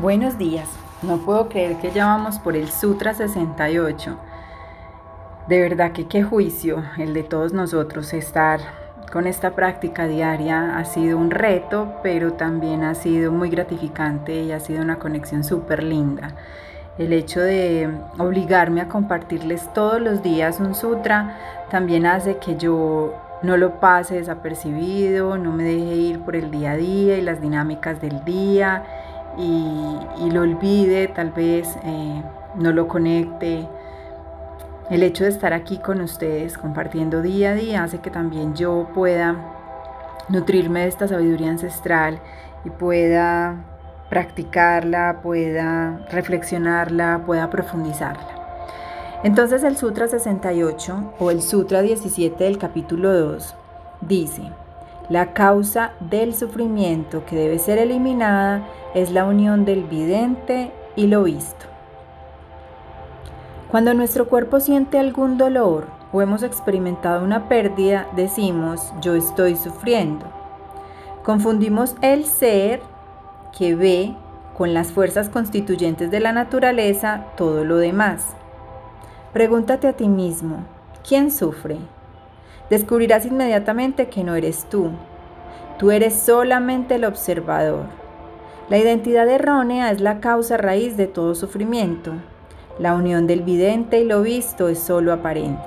[0.00, 0.66] Buenos días.
[1.02, 4.16] No puedo creer que ya vamos por el Sutra 68.
[5.46, 8.60] De verdad que qué juicio el de todos nosotros estar
[9.12, 14.52] con esta práctica diaria ha sido un reto, pero también ha sido muy gratificante y
[14.52, 16.34] ha sido una conexión súper linda.
[16.96, 21.36] El hecho de obligarme a compartirles todos los días un sutra
[21.70, 23.12] también hace que yo
[23.42, 27.42] no lo pase desapercibido, no me deje ir por el día a día y las
[27.42, 32.22] dinámicas del día y, lo olvide, tal vez eh,
[32.56, 33.66] no lo conecte.
[34.90, 38.88] El hecho de estar aquí con ustedes compartiendo día a día hace que también yo
[38.94, 39.36] pueda
[40.28, 42.20] nutrirme de esta sabiduría ancestral
[42.64, 43.64] y pueda
[44.08, 48.40] practicarla, pueda reflexionarla, pueda profundizarla.
[49.22, 53.54] Entonces el Sutra 68 o el Sutra 17 del capítulo 2
[54.00, 54.42] dice,
[55.10, 58.62] la causa del sufrimiento que debe ser eliminada
[58.94, 61.66] es la unión del vidente y lo visto.
[63.72, 70.26] Cuando nuestro cuerpo siente algún dolor o hemos experimentado una pérdida, decimos yo estoy sufriendo.
[71.24, 72.80] Confundimos el ser
[73.56, 74.14] que ve
[74.56, 78.28] con las fuerzas constituyentes de la naturaleza todo lo demás.
[79.32, 80.58] Pregúntate a ti mismo,
[81.02, 81.78] ¿quién sufre?
[82.70, 84.92] descubrirás inmediatamente que no eres tú.
[85.80, 87.86] Tú eres solamente el observador.
[88.68, 92.12] La identidad errónea es la causa raíz de todo sufrimiento.
[92.78, 95.62] La unión del vidente y lo visto es solo aparente.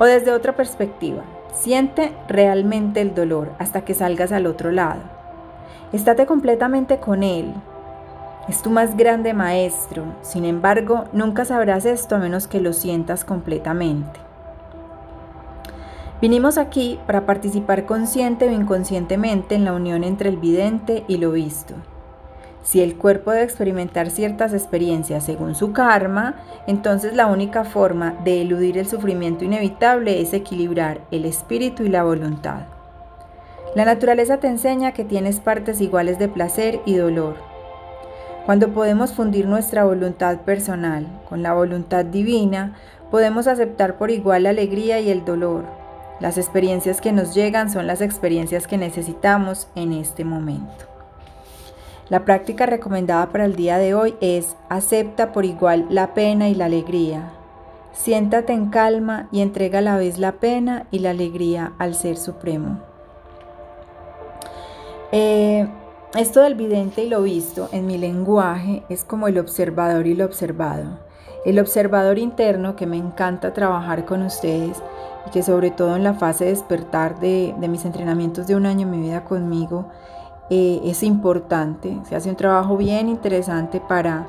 [0.00, 1.22] O desde otra perspectiva,
[1.54, 5.02] siente realmente el dolor hasta que salgas al otro lado.
[5.92, 7.54] Estate completamente con él.
[8.48, 13.24] Es tu más grande maestro, sin embargo, nunca sabrás esto a menos que lo sientas
[13.24, 14.27] completamente.
[16.20, 21.30] Vinimos aquí para participar consciente o inconscientemente en la unión entre el vidente y lo
[21.30, 21.74] visto.
[22.64, 26.34] Si el cuerpo debe experimentar ciertas experiencias según su karma,
[26.66, 32.02] entonces la única forma de eludir el sufrimiento inevitable es equilibrar el espíritu y la
[32.02, 32.62] voluntad.
[33.76, 37.36] La naturaleza te enseña que tienes partes iguales de placer y dolor.
[38.44, 42.74] Cuando podemos fundir nuestra voluntad personal con la voluntad divina,
[43.08, 45.77] podemos aceptar por igual la alegría y el dolor,
[46.20, 50.86] las experiencias que nos llegan son las experiencias que necesitamos en este momento.
[52.08, 56.54] La práctica recomendada para el día de hoy es acepta por igual la pena y
[56.54, 57.32] la alegría.
[57.92, 62.16] Siéntate en calma y entrega a la vez la pena y la alegría al Ser
[62.16, 62.80] Supremo.
[65.12, 65.68] Eh,
[66.16, 70.24] esto del vidente y lo visto en mi lenguaje es como el observador y lo
[70.24, 71.07] observado.
[71.44, 74.82] El observador interno que me encanta trabajar con ustedes
[75.26, 78.82] y que sobre todo en la fase de despertar de, mis entrenamientos de un año
[78.82, 79.86] en mi vida conmigo
[80.50, 81.98] eh, es importante.
[82.08, 84.26] Se hace un trabajo bien interesante para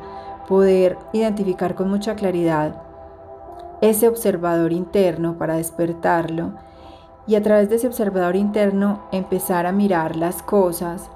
[0.47, 2.81] poder identificar con mucha claridad
[3.81, 6.51] ese observador interno, para despertarlo
[7.27, 11.09] y a través de ese observador interno empezar a mirar las cosas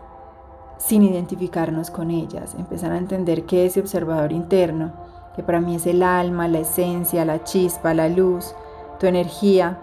[0.77, 4.91] sin identificarnos con ellas, empezar a entender que ese observador interno,
[5.35, 8.55] que para mí es el alma, la esencia, la chispa, la luz,
[8.99, 9.79] tu energía,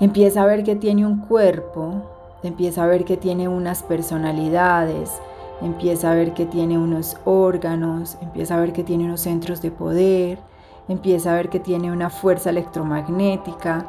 [0.00, 2.02] empieza a ver que tiene un cuerpo,
[2.42, 5.20] empieza a ver que tiene unas personalidades,
[5.60, 9.70] empieza a ver que tiene unos órganos, empieza a ver que tiene unos centros de
[9.70, 10.38] poder,
[10.88, 13.86] empieza a ver que tiene una fuerza electromagnética.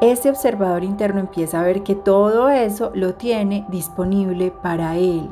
[0.00, 5.28] Ese observador interno empieza a ver que todo eso lo tiene disponible para él,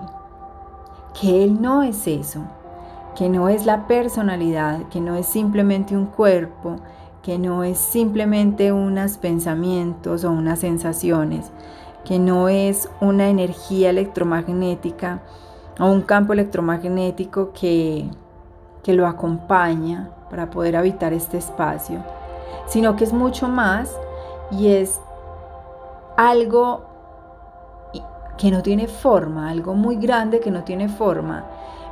[1.18, 2.40] que él no es eso,
[3.16, 6.76] que no es la personalidad, que no es simplemente un cuerpo,
[7.22, 11.50] que no es simplemente unos pensamientos o unas sensaciones,
[12.04, 15.22] que no es una energía electromagnética
[15.78, 18.10] o un campo electromagnético que,
[18.82, 22.04] que lo acompaña para poder habitar este espacio,
[22.66, 23.96] sino que es mucho más
[24.50, 25.00] y es
[26.16, 26.84] algo
[28.36, 31.44] que no tiene forma, algo muy grande que no tiene forma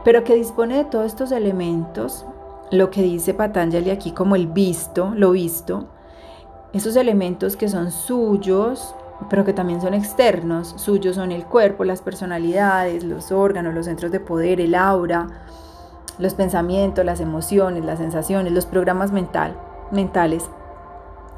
[0.04, 2.26] pero que dispone de todos estos elementos,
[2.70, 5.88] lo que dice Patanjali aquí como el visto, lo visto,
[6.72, 8.94] esos elementos que son suyos,
[9.28, 14.10] pero que también son externos, suyos son el cuerpo, las personalidades, los órganos, los centros
[14.10, 15.26] de poder, el aura,
[16.18, 19.56] los pensamientos, las emociones, las sensaciones, los programas mental,
[19.90, 20.48] mentales.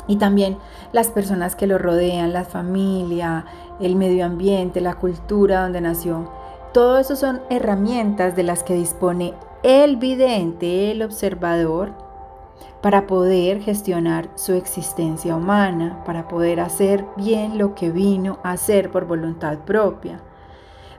[0.06, 0.58] Y también
[0.92, 3.46] las personas que lo rodean, la familia,
[3.80, 6.28] el medio ambiente, la cultura donde nació
[6.74, 9.32] todo eso son herramientas de las que dispone
[9.62, 11.92] el vidente, el observador,
[12.82, 18.90] para poder gestionar su existencia humana, para poder hacer bien lo que vino a hacer
[18.90, 20.20] por voluntad propia.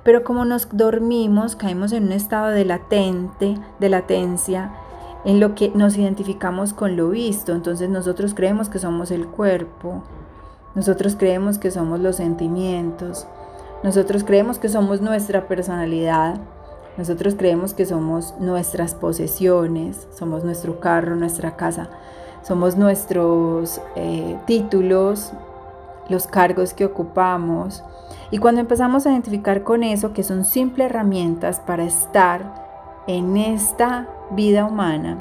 [0.04, 4.72] Pero como nos dormimos, caemos en un estado de latente, de latencia,
[5.26, 7.52] en lo que nos identificamos con lo visto.
[7.52, 10.04] Entonces nosotros creemos que somos el cuerpo,
[10.74, 13.28] nosotros creemos que somos los sentimientos,
[13.86, 16.38] nosotros creemos que somos nuestra personalidad,
[16.98, 21.90] nosotros creemos que somos nuestras posesiones, somos nuestro carro, nuestra casa,
[22.42, 25.34] somos nuestros eh, títulos,
[26.10, 27.84] los cargos que ocupamos.
[28.32, 34.08] Y cuando empezamos a identificar con eso, que son simples herramientas para estar en esta
[34.32, 35.20] vida humana,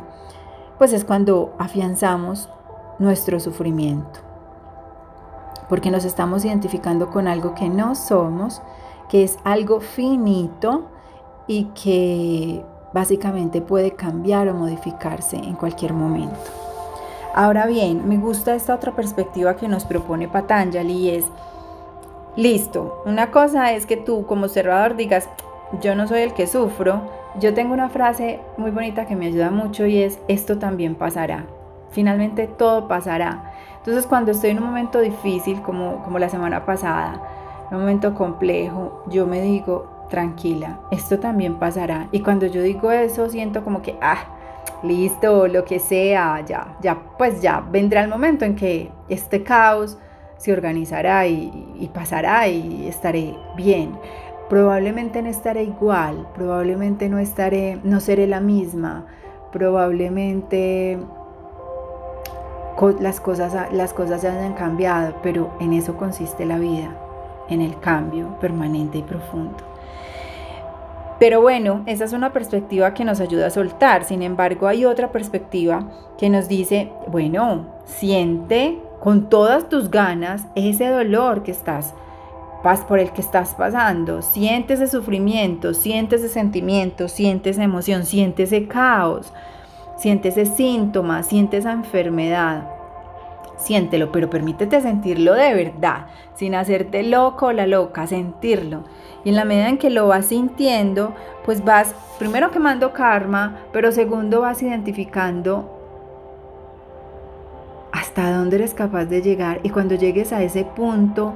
[0.78, 2.48] pues es cuando afianzamos
[2.98, 4.33] nuestro sufrimiento.
[5.68, 8.62] Porque nos estamos identificando con algo que no somos,
[9.08, 10.84] que es algo finito
[11.46, 16.36] y que básicamente puede cambiar o modificarse en cualquier momento.
[17.34, 21.24] Ahora bien, me gusta esta otra perspectiva que nos propone Patanjali y es,
[22.36, 25.28] listo, una cosa es que tú como observador digas,
[25.80, 27.00] yo no soy el que sufro,
[27.40, 31.46] yo tengo una frase muy bonita que me ayuda mucho y es, esto también pasará.
[31.90, 33.53] Finalmente todo pasará.
[33.84, 37.20] Entonces cuando estoy en un momento difícil, como, como la semana pasada,
[37.70, 42.08] un momento complejo, yo me digo, tranquila, esto también pasará.
[42.10, 44.24] Y cuando yo digo eso, siento como que, ah,
[44.82, 49.98] listo, lo que sea, ya, ya, pues ya vendrá el momento en que este caos
[50.38, 53.98] se organizará y, y pasará y estaré bien
[54.48, 59.06] probablemente no estaré igual, probablemente no estaré, no seré la misma,
[59.52, 60.98] probablemente
[63.00, 66.90] las cosas, las cosas hayan cambiado, pero en eso consiste la vida,
[67.48, 69.56] en el cambio permanente y profundo.
[71.18, 74.04] Pero bueno, esa es una perspectiva que nos ayuda a soltar.
[74.04, 75.88] Sin embargo, hay otra perspectiva
[76.18, 81.94] que nos dice, bueno, siente con todas tus ganas ese dolor que estás
[82.88, 88.52] por el que estás pasando, sientes ese sufrimiento, sientes ese sentimiento, sientes esa emoción, sientes
[88.52, 89.34] ese caos,
[90.04, 92.68] sientes ese síntoma, sientes esa enfermedad.
[93.56, 98.84] Siéntelo, pero permítete sentirlo de verdad, sin hacerte loco o la loca, sentirlo.
[99.24, 101.14] Y en la medida en que lo vas sintiendo,
[101.46, 105.70] pues vas primero quemando karma, pero segundo vas identificando
[107.90, 109.60] hasta dónde eres capaz de llegar.
[109.62, 111.32] Y cuando llegues a ese punto,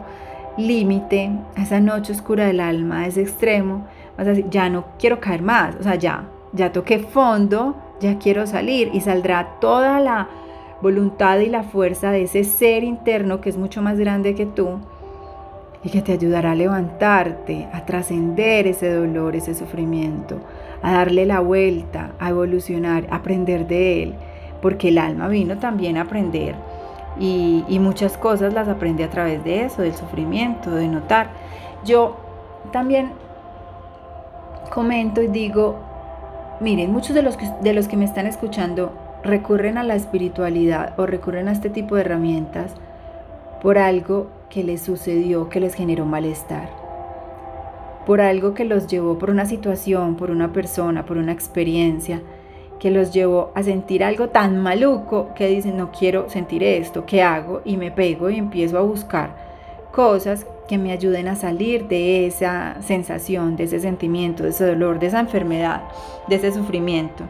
[0.58, 3.86] límite, a esa noche oscura del alma, a ese extremo,
[4.18, 8.18] vas a decir, ya no quiero caer más, o sea, ya, ya toqué fondo, ya
[8.18, 10.28] quiero salir y saldrá toda la
[10.80, 14.78] voluntad y la fuerza de ese ser interno que es mucho más grande que tú
[15.82, 20.40] y que te ayudará a levantarte, a trascender ese dolor, ese sufrimiento,
[20.82, 24.14] a darle la vuelta, a evolucionar, a aprender de él,
[24.60, 26.54] porque el alma vino también a aprender
[27.18, 31.30] y, muchas cosas las aprendí a través de eso, del sufrimiento, de notar.
[31.84, 32.16] Yo
[32.72, 33.10] también
[34.72, 35.78] comento y digo,
[36.60, 40.99] miren, muchos de los, que, de los que me están escuchando recurren a la espiritualidad
[40.99, 42.72] o recurren a este tipo de herramientas
[43.62, 46.69] por algo que les sucedió, que les generó malestar,
[48.06, 52.22] por algo que los llevó por una situación, por una persona, por una experiencia
[52.78, 57.22] que los llevó a sentir algo tan maluco que dicen, no quiero sentir esto, ¿qué
[57.22, 57.61] hago?
[57.64, 59.47] Y me pego y empiezo a buscar
[59.93, 64.99] cosas que me ayuden a salir de esa sensación, de ese sentimiento, de ese dolor,
[64.99, 65.83] de esa enfermedad,
[66.28, 67.25] de ese sufrimiento.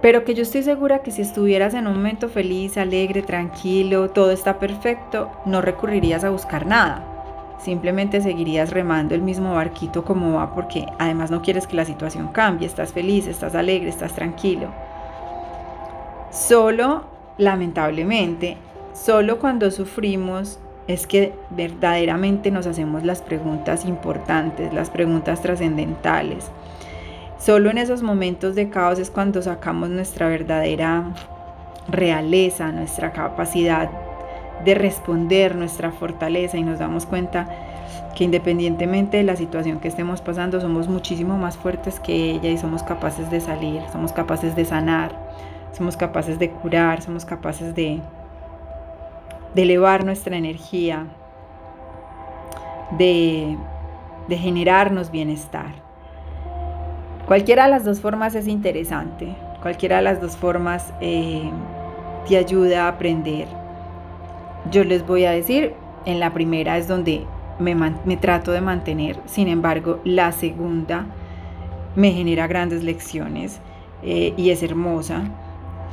[0.00, 4.30] Pero que yo estoy segura que si estuvieras en un momento feliz, alegre, tranquilo, todo
[4.30, 7.18] está perfecto, no recurrirías a buscar nada
[7.58, 12.28] simplemente seguirías remando el mismo barquito como va porque además no quieres que la situación
[12.28, 14.68] cambie, estás feliz, estás alegre, estás tranquilo.
[16.30, 17.04] Solo,
[17.36, 18.56] lamentablemente,
[19.04, 26.50] solo cuando sufrimos es que verdaderamente nos hacemos las preguntas importantes, las preguntas trascendentales.
[27.38, 31.04] Solo en esos momentos de caos es cuando sacamos nuestra verdadera
[31.88, 33.90] realeza, nuestra capacidad
[34.64, 37.48] de responder nuestra fortaleza y nos damos cuenta
[38.16, 42.58] que independientemente de la situación que estemos pasando, somos muchísimo más fuertes que ella y
[42.58, 45.12] somos capaces de salir, somos capaces de sanar,
[45.72, 48.00] somos capaces de curar, somos capaces de,
[49.54, 51.06] de elevar nuestra energía,
[52.98, 53.56] de,
[54.28, 55.72] de generarnos bienestar.
[57.26, 61.50] Cualquiera de las dos formas es interesante, cualquiera de las dos formas eh,
[62.26, 63.48] te ayuda a aprender
[64.70, 65.72] yo les voy a decir,
[66.04, 67.24] en la primera es donde
[67.58, 71.06] me, trato de mantener, sin embargo, la segunda
[71.96, 73.60] me genera grandes lecciones
[74.02, 75.24] eh, y es hermosa.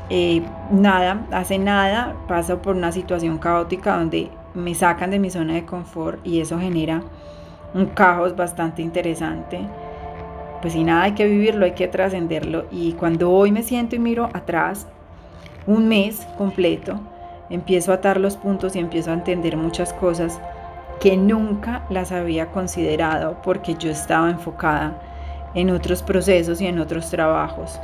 [0.09, 5.55] Eh, nada, hace nada, paso por una situación caótica donde me sacan de mi zona
[5.55, 7.01] de confort y eso genera
[7.73, 9.59] un caos bastante interesante.
[10.61, 12.65] Pues si nada, hay que vivirlo, hay que trascenderlo.
[12.71, 14.87] Y cuando hoy me siento y miro atrás,
[15.67, 16.99] un mes completo,
[17.49, 20.39] empiezo a atar los puntos y empiezo a entender muchas cosas
[20.99, 24.99] que nunca las había considerado porque yo estaba enfocada
[25.53, 27.79] en otros procesos y en otros trabajos.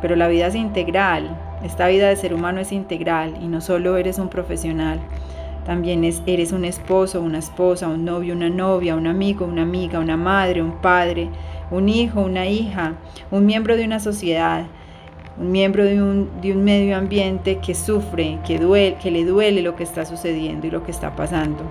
[0.00, 3.96] Pero la vida es integral, esta vida de ser humano es integral y no solo
[3.96, 5.00] eres un profesional,
[5.66, 10.16] también eres un esposo, una esposa, un novio, una novia, un amigo, una amiga, una
[10.16, 11.28] madre, un padre,
[11.70, 12.94] un hijo, una hija,
[13.30, 14.64] un miembro de una sociedad,
[15.38, 19.62] un miembro de un, de un medio ambiente que sufre, que, duele, que le duele
[19.62, 21.62] lo que está sucediendo y lo que está pasando.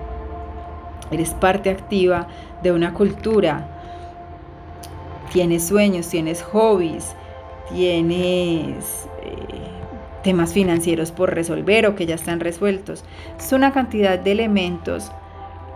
[1.10, 2.28] Eres parte activa
[2.62, 3.66] de una cultura.
[5.32, 7.14] Tienes sueños, tienes hobbies,
[7.72, 9.36] tienes eh,
[10.22, 13.04] temas financieros por resolver o que ya están resueltos.
[13.38, 15.12] Es una cantidad de elementos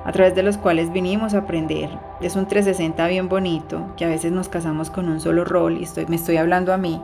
[0.04, 1.88] a través de los cuales vinimos a aprender.
[2.20, 5.84] Es un 360 bien bonito, que a veces nos casamos con un solo rol y
[5.84, 7.00] estoy, me estoy hablando a mí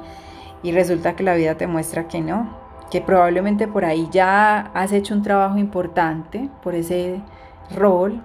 [0.63, 2.51] y resulta que la vida te muestra que no,
[2.91, 7.23] que probablemente por ahí ya has hecho un trabajo importante por ese
[7.75, 8.21] rol,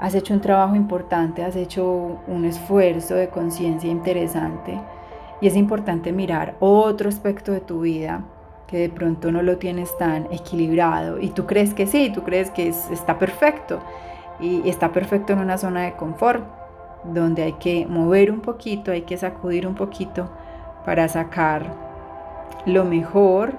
[0.00, 4.80] has hecho un trabajo importante, has hecho un esfuerzo de conciencia interesante
[5.40, 8.24] y es importante mirar otro aspecto de tu vida
[8.66, 12.50] que de pronto no lo tienes tan equilibrado y tú crees que sí, tú crees
[12.50, 13.80] que está perfecto
[14.38, 16.44] y está perfecto en una zona de confort
[17.04, 20.30] donde hay que mover un poquito, hay que sacudir un poquito
[20.84, 21.74] para sacar
[22.66, 23.54] lo mejor,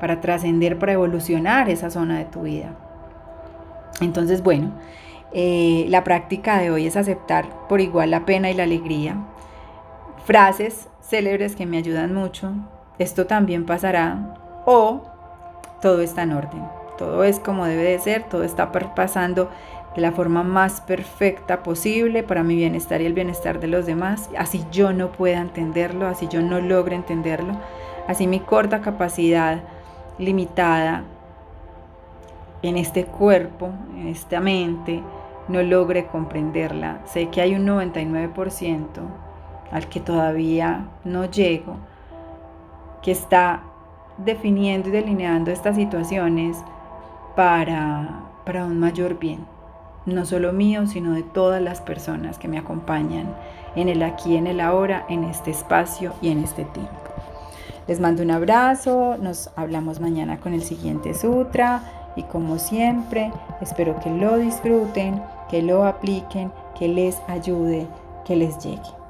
[0.00, 2.74] para trascender, para evolucionar esa zona de tu vida.
[4.00, 4.72] Entonces, bueno,
[5.32, 9.16] eh, la práctica de hoy es aceptar por igual la pena y la alegría.
[10.24, 12.50] Frases célebres que me ayudan mucho,
[12.98, 15.02] esto también pasará o
[15.82, 16.62] todo está en orden.
[16.96, 19.50] Todo es como debe de ser, todo está pasando
[19.94, 24.30] de la forma más perfecta posible para mi bienestar y el bienestar de los demás.
[24.38, 27.60] Así yo no pueda entenderlo, así yo no logre entenderlo,
[28.08, 29.60] así mi corta capacidad
[30.18, 31.04] limitada
[32.62, 35.02] en este cuerpo, en esta mente,
[35.48, 37.00] no logre comprenderla.
[37.04, 39.23] Sé que hay un 99%
[39.70, 41.76] al que todavía no llego
[43.02, 43.62] que está
[44.18, 46.56] definiendo y delineando estas situaciones
[47.36, 49.44] para, para un mayor bien,
[50.06, 53.34] no solo mío, sino de todas las personas que me acompañan
[53.76, 56.92] en el aquí, en el ahora, en este espacio y en este tiempo.
[57.86, 61.82] Les mando un abrazo, nos hablamos mañana con el siguiente sutra
[62.16, 63.30] y como siempre
[63.60, 67.86] espero que lo disfruten, que lo apliquen, que les ayude,
[68.24, 69.03] que les llegue.